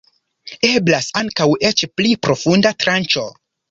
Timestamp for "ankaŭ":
1.23-1.49